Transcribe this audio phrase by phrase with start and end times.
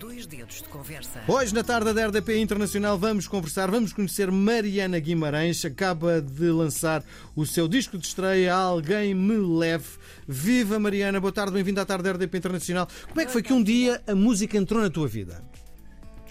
[0.00, 1.20] Dois dedos de conversa.
[1.28, 5.62] Hoje, na tarde da RDP Internacional, vamos conversar, vamos conhecer Mariana Guimarães.
[5.62, 7.04] Acaba de lançar
[7.36, 9.98] o seu disco de estreia, Alguém Me Leve.
[10.26, 12.88] Viva Mariana, boa tarde, bem-vinda à tarde da RDP Internacional.
[13.10, 15.44] Como é que foi que um dia a música entrou na tua vida?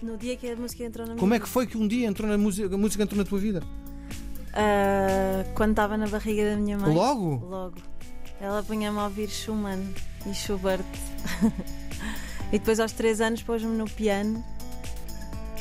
[0.02, 2.08] No dia que a música entrou na minha Como é que foi que um dia
[2.08, 3.62] entrou na música, a música entrou na tua vida?
[4.52, 6.92] Ah, quando estava na barriga da minha mãe.
[6.92, 7.46] Logo?
[7.46, 7.78] Logo.
[8.42, 9.94] Ela punha-me a ouvir Schumann
[10.26, 10.84] e Schubert.
[12.52, 14.44] e depois, aos 3 anos, pôs-me no piano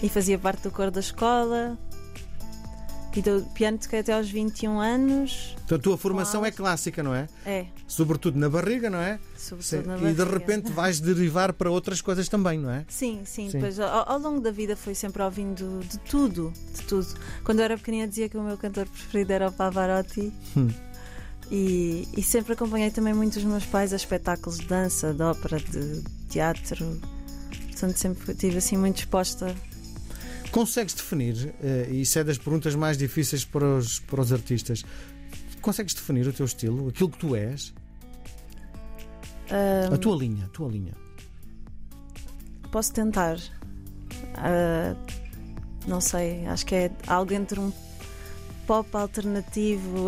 [0.02, 1.76] e fazia parte do coro da escola.
[3.16, 5.56] E do piano toquei até aos 21 anos.
[5.64, 6.56] Então a tua formação é Claro.
[6.70, 7.26] clássica, não é?
[7.44, 9.18] É, Sobretudo na barriga, não é?
[9.36, 9.88] sobretudo Sim.
[9.88, 10.24] na E barriga.
[10.24, 12.84] de repente vais derivar para outras coisas também, não é?
[12.86, 13.58] Sim, sim, Sim.
[13.58, 17.08] Depois, ao, ao longo da vida fui sempre ouvindo de tudo, de tudo.
[17.42, 20.68] Quando eu era pequenina dizia que o meu cantor preferido era o Pavarotti Hum.
[21.50, 25.58] E, e sempre acompanhei também muito os meus pais a espetáculos de dança, de ópera,
[25.58, 27.00] de teatro.
[27.70, 29.54] Portanto, sempre estive assim muito exposta.
[30.50, 34.82] Consegues definir, eh, e isso é das perguntas mais difíceis para os, para os artistas,
[35.60, 37.72] consegues definir o teu estilo, aquilo que tu és,
[39.50, 40.94] Ah, a tua linha, a tua linha?
[42.70, 43.38] Posso tentar.
[44.34, 44.94] Ah,
[45.86, 47.72] não sei, acho que é algo entre um
[48.68, 50.06] pop alternativo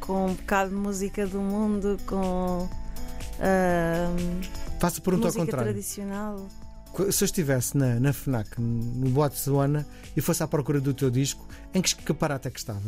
[0.00, 2.68] com um bocado de música do mundo, com
[3.38, 4.10] ah,
[4.80, 5.66] Faço a pergunta ao contrário.
[5.70, 6.48] tradicional.
[7.12, 9.86] Se eu estivesse na, na FNAC, no Botswana,
[10.16, 12.80] e fosse à procura do teu disco, em que escaparate é que estava?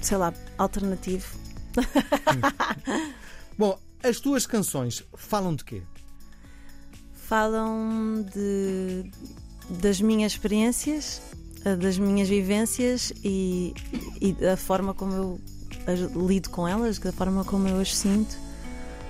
[0.00, 1.36] sei lá, alternativo.
[3.58, 5.82] Bom, as tuas canções falam de quê?
[7.12, 9.10] Falam de,
[9.68, 11.20] das minhas experiências,
[11.64, 13.74] ah, das minhas vivências e,
[14.20, 15.40] e da forma como eu
[16.28, 18.36] lido com elas, da forma como eu as sinto,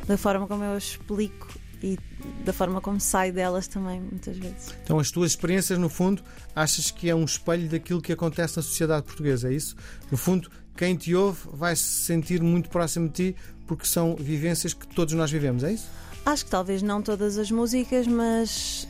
[0.06, 1.48] da forma como eu as explico
[1.82, 1.98] e
[2.44, 4.74] da forma como saio delas também, muitas vezes.
[4.82, 6.22] Então, as tuas experiências, no fundo,
[6.54, 9.76] achas que é um espelho daquilo que acontece na sociedade portuguesa, é isso?
[10.10, 13.36] No fundo, quem te ouve vai se sentir muito próximo de ti
[13.66, 15.88] porque são vivências que todos nós vivemos, é isso?
[16.24, 18.88] Acho que talvez não todas as músicas, mas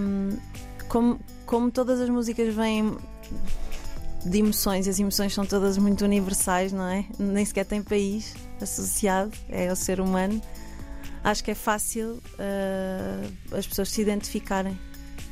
[0.00, 0.36] hum,
[0.88, 2.96] como, como todas as músicas vêm
[4.24, 7.04] de emoções, e as emoções são todas muito universais, não é?
[7.18, 10.40] Nem sequer tem país associado, é o ser humano.
[11.22, 14.78] Acho que é fácil uh, as pessoas se identificarem.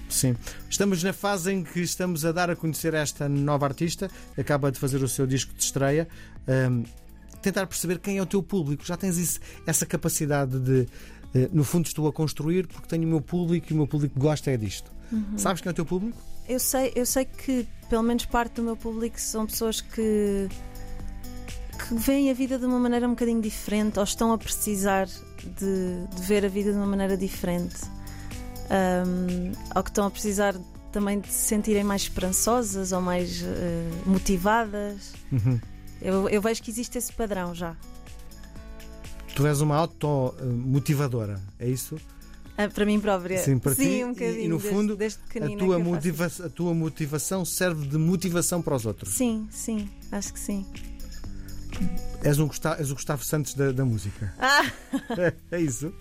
[0.08, 0.36] Sim.
[0.70, 4.08] Estamos na fase em que estamos a dar a conhecer esta nova artista,
[4.38, 6.06] acaba de fazer o seu disco de estreia.
[6.70, 6.84] Hum,
[7.42, 8.84] tentar perceber quem é o teu público.
[8.84, 10.86] Já tens isso- essa capacidade de,
[11.52, 14.50] no fundo, estou a construir porque tenho o meu público e o meu público gosta
[14.50, 14.90] é disto.
[15.36, 16.18] Sabes quem é o teu público?
[16.48, 20.48] Eu sei, eu sei que pelo menos parte do meu público são pessoas que
[21.76, 26.06] que veem a vida de uma maneira um bocadinho diferente ou estão a precisar de,
[26.14, 27.76] de ver a vida de uma maneira diferente.
[28.70, 30.54] Ahm, ou que estão a precisar
[30.90, 35.12] também de se sentirem mais esperançosas ou mais eh, motivadas.
[35.30, 35.60] Uhum.
[36.00, 37.76] Eu, eu vejo que existe esse padrão já.
[39.36, 41.96] Tu és uma automotivadora, é isso?
[42.56, 43.36] Ah, para mim própria.
[43.38, 44.40] Sim, para ti, um bocadinho.
[44.44, 48.74] e no desde- fundo, desde, A tua, motiva a tua motivação serve de motivação para
[48.74, 49.12] os outros.
[49.12, 50.64] Sim, sim, acho que sim.
[52.24, 54.32] És, um Gustavo, és o Gustavo Santos da, da música.
[54.38, 54.64] Ah!
[55.18, 55.92] É, é isso?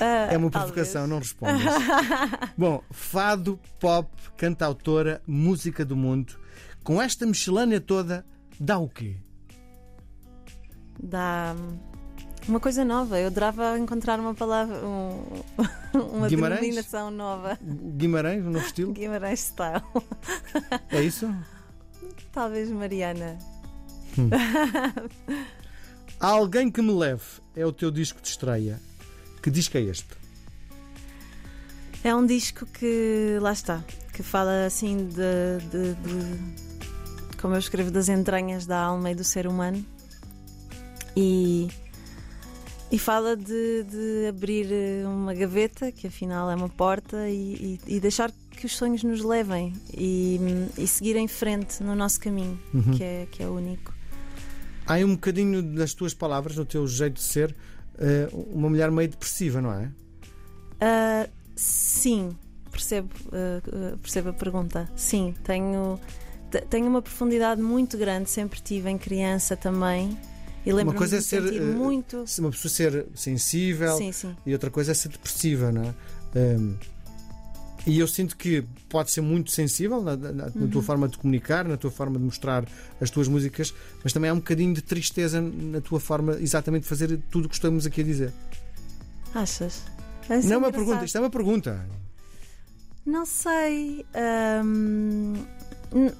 [0.00, 0.72] Ah, É uma talvez.
[0.72, 1.60] provocação, não respondas.
[2.56, 4.08] Bom, fado, pop,
[4.38, 6.34] cantautora, música do mundo.
[6.82, 8.24] Com esta miscelânea toda,
[8.58, 9.16] dá o quê?
[11.00, 11.78] Dá hum,
[12.48, 13.18] uma coisa nova.
[13.18, 15.24] Eu adorava encontrar uma palavra, um-
[16.14, 16.60] uma Guimarães?
[16.60, 17.58] denominação nova.
[17.62, 18.92] Guimarães, um novo estilo?
[18.92, 19.82] Guimarães Style.
[20.90, 21.32] É isso?
[22.32, 23.38] Talvez Mariana.
[26.20, 27.22] Há alguém que me leve.
[27.54, 28.80] É o teu disco de estreia.
[29.42, 30.08] Que disco é este?
[32.04, 33.82] É um disco que, lá está,
[34.12, 39.22] que fala assim de, de- de- como eu escrevo, das entranhas da alma e do
[39.24, 39.84] ser humano.
[41.16, 41.68] E,
[42.90, 47.96] e fala de, de abrir eh, uma gaveta, que afinal é uma porta, e, e-
[47.96, 50.38] e deixar que os sonhos nos levem e,
[50.78, 52.92] e seguir em frente no nosso caminho, Uhum.
[52.96, 53.92] que, é, que é único.
[54.86, 57.54] Há um bocadinho das tuas palavras, no teu jeito de ser,
[57.98, 59.90] eh, uma mulher meio depressiva, não é?
[60.80, 62.36] Ah, sim,
[62.70, 64.90] percebo, ah, percebo a pergunta.
[64.96, 65.98] Sim, tenho,
[66.50, 70.16] te- tenho uma profundidade muito grande, sempre tive em criança também.
[70.64, 72.24] E lembro-me coisa é ser, sentir eh, muito.
[72.38, 74.36] Uma pessoa ser sensível Sim, sim.
[74.46, 75.94] e outra coisa é ser depressiva, não é?
[76.38, 76.76] Hum,
[77.84, 80.68] e eu sinto que pode ser muito sensível na, na- na Uhum.
[80.70, 82.64] tua forma de comunicar, na tua forma de mostrar
[83.00, 83.74] as tuas músicas,
[84.04, 87.48] mas também há um bocadinho de tristeza na tua forma exatamente de fazer tudo o
[87.48, 88.32] que estamos aqui a dizer.
[89.34, 89.82] Achas?
[90.44, 91.84] Não é uma pergunta, isto é uma pergunta.
[93.04, 94.06] Não sei.
[94.64, 95.34] hum,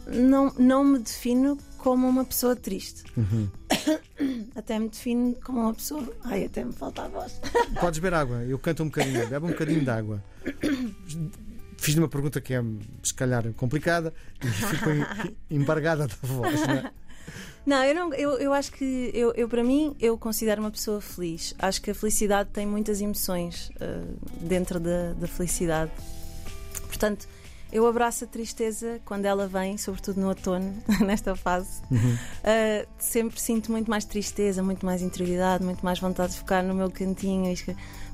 [0.09, 3.05] não, não me defino como uma pessoa triste.
[3.17, 3.49] Uhum.
[4.55, 6.07] Até me defino como uma pessoa.
[6.25, 7.41] Ai, até me falta a voz.
[7.81, 10.23] Podes beber água, eu canto um bocadinho, bebe um bocadinho de água.
[11.79, 12.63] Fiz-lhe uma pergunta que é,
[13.03, 14.13] se calhar, complicada
[14.43, 15.05] e ficou em-
[15.51, 16.61] embargada da voz.
[16.67, 16.93] Não é?
[17.65, 21.01] Não, eu, não, eu, eu acho que, eu, eu, para mim, eu considero uma pessoa
[21.01, 21.55] feliz.
[21.59, 24.01] Acho que a felicidade tem muitas emoções eh,
[24.41, 25.93] dentro da, da felicidade.
[26.89, 27.29] Portanto,
[27.73, 30.75] eu abraço a tristeza quando ela vem, sobretudo no outono,
[31.05, 31.81] nesta fase.
[31.91, 32.15] Uhum.
[32.15, 36.75] Uh, sempre sinto muito mais tristeza, muito mais interioridade, muito mais vontade de ficar no
[36.75, 37.53] meu cantinho.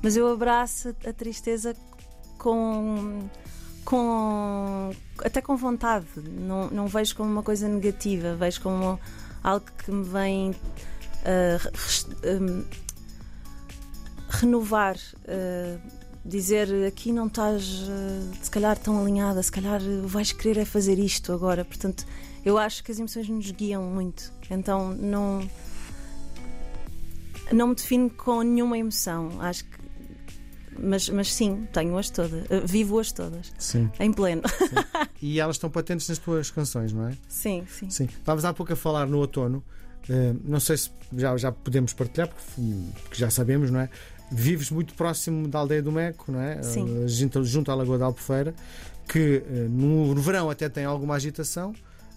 [0.02, 1.75] Mas eu abraço a tristeza
[2.38, 3.28] com.
[3.84, 4.90] com
[5.25, 6.06] até com vontade.
[6.16, 8.99] Não, não vejo como uma coisa negativa, vejo como
[9.43, 10.56] algo que me vem uh,
[11.75, 12.06] res-
[12.40, 12.64] um,
[14.28, 14.96] renovar.
[14.96, 20.58] uh, dizer aqui não estás uh, se calhar tão alinhada, se calhar uh, vais querer
[20.60, 21.64] é fazer isto agora.
[21.64, 22.04] Portanto,
[22.44, 24.32] eu acho que as emoções nos guiam muito.
[24.50, 25.48] Então não
[27.52, 29.40] não me defino com nenhuma emoção.
[29.40, 29.78] Acho que
[30.80, 33.90] mas, mas sim, tenho-as todas, uh, vivo-as todas, Sim.
[33.98, 34.42] em pleno.
[35.20, 37.12] E elas estão patentes nas tuas canções, não é?
[37.28, 37.90] sim, sim.
[37.90, 38.04] Sim.
[38.04, 39.64] Estávamos há pouco a falar no outono.
[40.08, 42.62] eh, não sei se já, já podemos partilhar, porque,
[43.02, 43.90] porque já sabemos, não é?
[44.30, 46.62] Vives muito próximo da aldeia do Meco, não é?
[46.62, 47.04] Sim.
[47.04, 48.54] Eh, Junto, junto à Lagoa da Albufeira,
[49.08, 51.75] que eh, no, no verão até tem alguma agitação,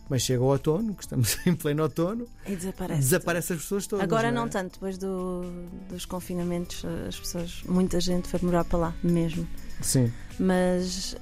[0.10, 3.00] mas chega o outono, que estamos em pleno outono, E desaparece.
[3.02, 4.04] desaparecem as pessoas todas.
[4.04, 4.50] Agora não, não é?
[4.50, 5.42] tanto, depois do-
[5.90, 9.48] dos confinamentos, as pessoas, muita gente foi morar para lá mesmo.
[9.82, 11.16] Sim, Mas,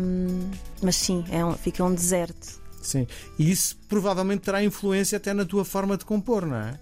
[0.00, 0.50] hum,
[0.82, 2.60] mas sim, é um- fica um deserto.
[2.80, 3.06] sim.
[3.38, 6.78] E isso provavelmente terá influência até na tua forma de compor, não é?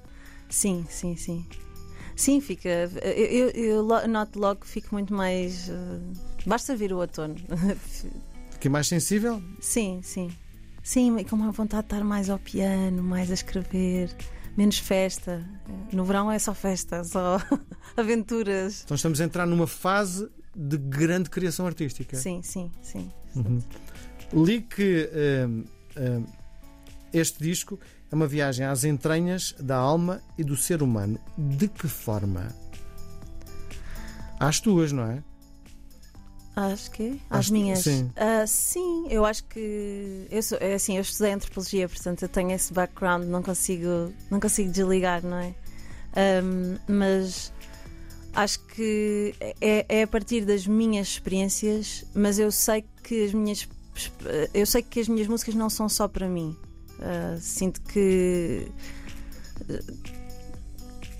[0.51, 1.45] Sim, sim, sim.
[2.17, 2.69] Sim, fica.
[3.03, 5.69] Eu, eu, eu noto logo que fico muito mais.
[5.69, 5.99] eh,
[6.47, 7.37] basta vir o outono.
[8.51, 9.43] Fiquei mais sensível?
[9.61, 10.31] sim, sim.
[10.83, 14.09] Sim, com uma vontade de estar mais ao piano, mais a escrever,
[14.57, 15.45] menos festa.
[15.93, 17.39] No verão é só festa, só
[17.97, 18.83] aventuras.
[18.85, 22.17] Então estamos a entrar numa fase de grande criação artística.
[22.17, 23.11] Sim, sim, sim.
[23.35, 23.61] Uhum.
[24.33, 25.11] Li que
[25.47, 25.65] hum,
[25.99, 26.25] hum,
[27.13, 27.79] este disco
[28.11, 31.19] é uma viagem às entranhas da alma e do ser humano.
[31.37, 32.49] De que forma?
[34.39, 35.23] Às tuas, não é?
[36.55, 37.81] Acho que Às minhas.
[37.81, 38.11] sim.
[38.17, 42.51] Ah, sim, eu acho que eu sou, é assim, eu estudei antropologia, portanto eu tenho
[42.53, 45.55] esse background, não consigo, não consigo desligar, não é?
[46.17, 47.53] Ahm, mas
[48.35, 53.69] acho que é, é a partir das minhas experiências, mas eu sei que as minhas
[54.55, 56.57] eu sei que as minhas músicas não são só para mim.
[57.01, 58.69] Ah, sinto que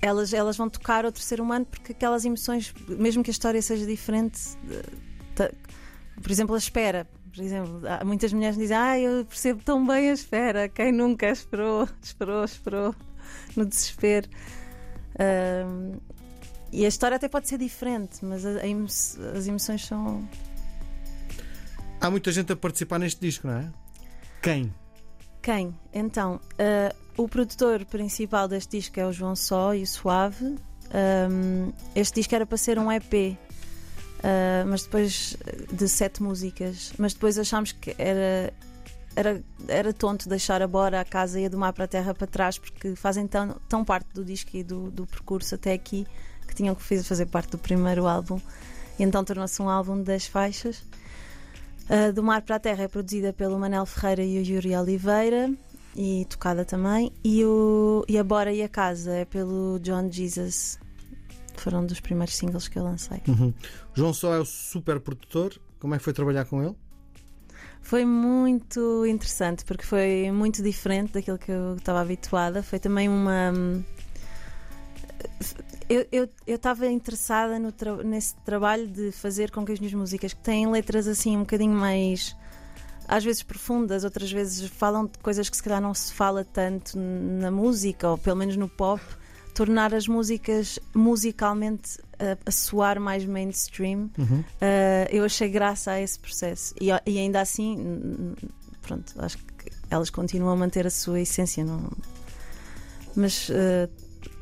[0.01, 3.85] elas, elas vão tocar outro ser humano porque aquelas emoções, mesmo que a história seja
[3.85, 4.39] diferente,
[5.35, 5.51] ta-
[6.21, 7.07] por exemplo, a espera.
[7.33, 10.67] Por exemplo, há muitas mulheres dizem: Ah, eu percebo tão bem a espera.
[10.67, 12.95] Quem nunca esperou, esperou, esperou,
[13.55, 14.27] no desespero.
[15.19, 15.97] Ahm,
[16.71, 20.27] e a história até pode ser diferente, mas a- a emo- as emoções são.
[22.01, 23.71] Há muita gente a participar neste disco, não é?
[24.41, 24.73] Quem?
[25.41, 25.73] Quem?
[25.93, 30.55] Então, ah, o produtor principal deste disco é o João Só e o Suave.
[30.93, 33.37] Ahm, este disco era para ser um EP,
[34.23, 35.37] ah, mas depois
[35.71, 36.93] de sete músicas.
[36.97, 38.53] Mas depois achámos que era,
[39.15, 42.13] era, era tonto deixar a Bora, a casa e a do mar para a terra
[42.13, 46.05] para trás, porque fazem tão, tão parte do disco e do, do percurso até aqui
[46.47, 48.39] que tinham que fazer- fazer parte do primeiro álbum.
[48.99, 50.83] E então tornou-se um álbum de 10 faixas.
[51.89, 55.49] Uh, do Mar para a Terra é produzida pelo Manel Ferreira e o Yuri Oliveira
[55.95, 57.11] e tocada também.
[57.23, 60.79] E, o, e a Bora e a Casa é pelo John Jesus.
[61.55, 63.21] Foram dos primeiros singles que eu lancei.
[63.27, 63.53] Uhum.
[63.93, 65.59] João Só é o super produtor.
[65.79, 66.75] Como é que foi trabalhar com ele?
[67.81, 72.61] Foi muito interessante porque foi muito diferente daquilo que eu estava habituada.
[72.61, 73.53] Foi também uma.
[75.89, 79.93] Eu eu- eu estava interessada no tra- nesse trabalho de fazer com que as minhas
[79.93, 82.35] músicas, que têm letras assim um bocadinho mais.
[83.09, 86.97] às vezes profundas, outras vezes falam de coisas que se calhar não se fala tanto
[86.97, 89.01] na música, ou pelo menos no pop,
[89.55, 94.09] tornar as músicas musicalmente a, a soar mais mainstream.
[94.17, 94.39] Uhum.
[94.39, 98.35] Uh, eu achei graça a esse processo e, e ainda assim,
[98.81, 101.89] pronto, acho que elas continuam a manter a sua essência, não...
[103.15, 103.89] mas uh,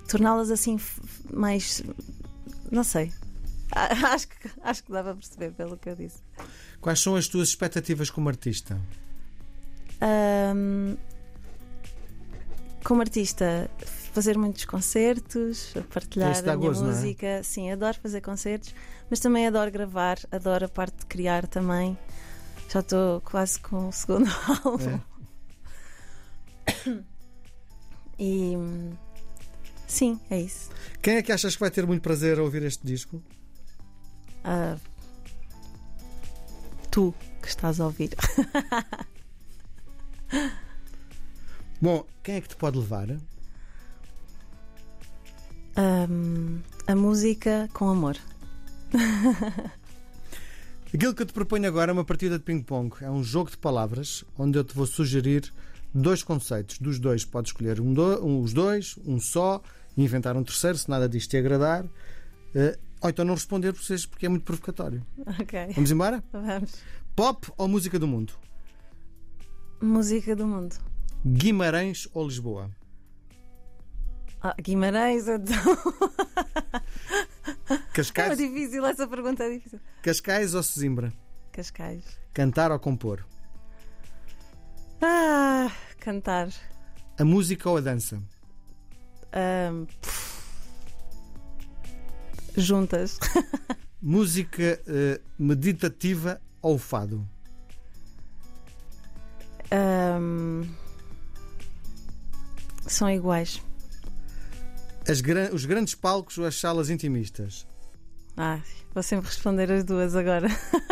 [0.07, 0.79] torná-las assim
[1.31, 1.83] mais,
[2.71, 3.11] não sei.
[3.71, 6.19] A- Acho que, acho que dá para perceber pelo que eu disse.
[6.79, 8.79] Quais são as tuas expectativas como artista?
[10.01, 10.95] Ahm,
[12.83, 13.69] como artista,
[14.13, 16.87] fazer muitos concertos, a partilhar a minha gozo, é?
[16.89, 17.43] música.
[17.43, 18.75] Sim, adoro fazer concertos,
[19.09, 21.97] mas também adoro gravar, adoro a parte de criar também.
[22.69, 24.29] Já estou quase com o segundo
[24.63, 24.99] álbum.
[28.19, 28.91] E hum,
[29.87, 30.69] sim, é isso.
[31.01, 33.21] Quem é que achas que vai ter muito prazer a ouvir este disco?
[34.43, 34.77] Ah,
[36.91, 38.15] tu que estás a ouvir.
[41.81, 43.09] Bom, quem é que te pode levar?
[45.77, 48.17] Hum, a música com amor.
[50.93, 52.95] Aquilo que eu te proponho agora é uma partida de ping-pong.
[53.01, 55.51] É um jogo de palavras onde eu te vou sugerir
[55.95, 56.77] dois conceitos.
[56.79, 59.61] Dos dois, podes escolher um do- um- os dois, um só,
[59.97, 61.85] e inventar um terceiro, se nada disto te agradar.
[62.53, 65.05] Eh, ou então não responder por vocês, porque é muito provocatório.
[65.39, 66.23] Ok, Vamos embora?
[66.31, 66.75] vamos.
[67.15, 68.33] Pop ou música do mundo?
[69.81, 70.75] Música do mundo.
[71.25, 72.69] Guimarães ou Lisboa?
[74.41, 75.55] Ah, Guimarães, então.
[77.67, 79.79] É Cascais, difícil, essa pergunta é difícil.
[80.03, 81.11] Cascais ou Sesimbra?
[81.51, 82.03] Cascais.
[82.33, 83.25] Cantar ou compor?
[85.01, 86.49] Ah, cantar.
[87.17, 88.21] A música ou a dança?
[89.31, 90.41] Ahm, pff.
[92.57, 93.19] juntas.
[94.01, 97.27] Música eh, meditativa ou fado?
[99.71, 100.63] Ahm,
[102.85, 103.61] são iguais.
[105.07, 107.65] As gran- os grandes palcos ou as salas intimistas?
[108.37, 108.59] Ah,
[108.93, 110.47] vou sempre responder as duas agora.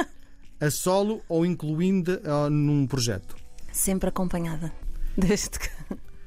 [0.59, 3.35] A solo ou incluindo eh, num projeto?
[3.73, 4.71] Sempre acompanhada.
[5.17, 5.69] Desde que.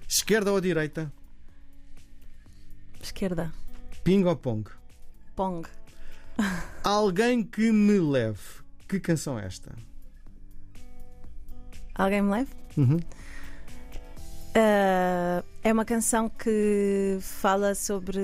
[0.06, 1.10] Esquerda ou direita?
[3.00, 3.52] Esquerda.
[4.04, 4.68] Ping ou pong?
[5.34, 5.66] Pong.
[6.84, 8.40] Alguém que me leve.
[8.88, 9.72] Que canção é esta?
[11.94, 12.50] Alguém me leve?
[12.76, 13.00] Uhum.
[14.54, 18.20] Ah, é uma canção que fala sobre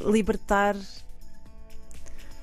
[0.00, 0.76] libertar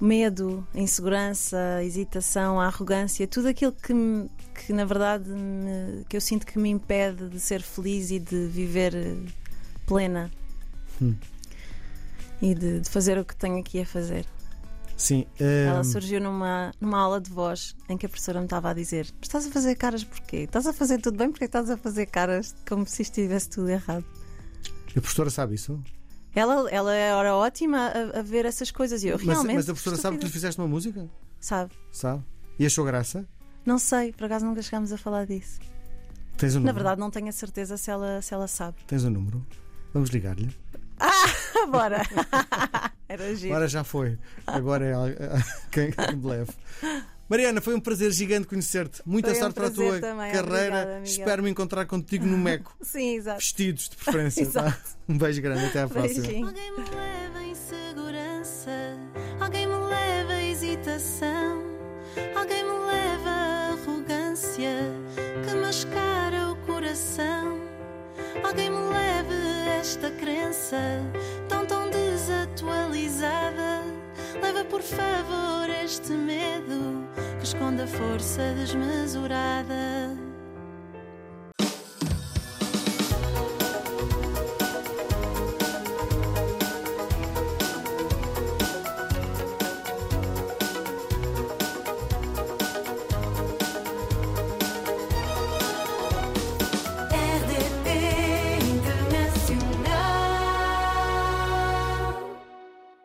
[0.01, 4.29] medo, insegurança, hesitação, arrogância, tudo aquilo que, me-
[4.65, 8.47] que na verdade me- que eu sinto que me impede de ser feliz e de
[8.47, 9.15] viver eh,
[9.85, 10.29] plena
[11.01, 11.15] Hum.
[12.41, 14.25] e de, de fazer o que tenho aqui a fazer.
[14.97, 15.25] Sim.
[15.39, 18.73] eh, Ela surgiu numa, numa aula de voz em que a professora me estava a
[18.73, 20.37] dizer: "Mas Estás a fazer caras porquê?
[20.39, 24.03] Estás a fazer tudo bem porque estás a fazer caras como se estivesse tudo errado.
[24.89, 25.81] A professora sabe isso?
[26.35, 29.55] Ela, ela era ótima a, a ver essas coisas e eu Mas, realmente.
[29.55, 31.09] mas a professora sabe que lhe fizeste uma música?
[31.39, 31.71] Sabe?
[31.91, 32.23] Sabe?
[32.59, 33.25] E achou graça?
[33.69, 35.59] Não sei, por acaso nunca chegámos a falar disso.
[36.38, 36.65] Tens o número?
[36.65, 38.77] Na verdade, não tenho a certeza se ela, se ela sabe.
[38.88, 39.45] Tens o número?
[39.93, 40.49] Vamos ligar-lhe.
[41.69, 42.01] Bora!
[43.07, 43.53] Era giro.
[43.53, 44.17] Agora já foi.
[44.47, 44.93] Agora é
[45.69, 46.49] quem, quem me leve.
[47.29, 49.03] Mariana, foi um prazer gigante conhecer-te.
[49.05, 50.31] Muita Foi um sorte para a tua também.
[50.31, 50.81] carreira.
[50.81, 51.03] Obrigada.
[51.03, 52.75] Espero me encontrar contigo no Meco.
[52.81, 53.38] Sim, exato.
[53.38, 54.41] Vestidos, de preferência.
[54.41, 54.71] Exato.
[54.71, 54.97] tá?
[55.07, 55.63] Um beijo grande.
[55.63, 56.25] Até à próxima.
[56.25, 56.53] Beijinho.
[67.00, 67.58] Coração.
[68.44, 69.34] Alguém me leve
[69.79, 70.77] esta crença
[71.48, 73.84] tão tão desatualizada.
[74.41, 77.08] Leva por favor este medo
[77.39, 79.88] que esconde a força desmesurada.